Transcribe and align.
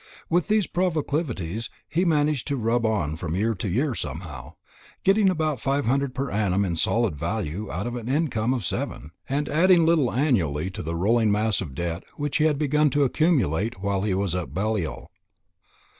With 0.31 0.47
these 0.47 0.65
proclivities 0.65 1.69
he 1.87 2.05
managed 2.05 2.47
to 2.47 2.55
rub 2.55 2.87
on 2.87 3.17
from 3.17 3.35
year 3.35 3.53
to 3.53 3.69
year 3.69 3.93
somehow, 3.93 4.55
getting 5.03 5.29
about 5.29 5.59
five 5.61 5.85
hundred 5.85 6.15
per 6.15 6.31
annum 6.31 6.65
in 6.65 6.75
solid 6.75 7.15
value 7.15 7.69
out 7.71 7.85
of 7.85 7.95
an 7.95 8.09
income 8.09 8.51
of 8.51 8.65
seven, 8.65 9.11
and 9.29 9.47
adding 9.47 9.81
a 9.81 9.85
little 9.85 10.11
annually 10.11 10.71
to 10.71 10.81
the 10.81 10.95
rolling 10.95 11.31
mass 11.31 11.61
of 11.61 11.75
debt 11.75 12.03
which 12.15 12.37
he 12.37 12.45
had 12.45 12.57
begun 12.57 12.89
to 12.89 13.03
accumulate 13.03 13.81
while 13.83 14.01
he 14.01 14.15
was 14.15 14.33
at 14.33 14.55
Balliol. 14.55 15.11